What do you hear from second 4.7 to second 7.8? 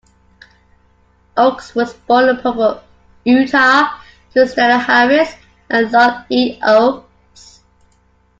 Harris and Lloyd E. Oaks.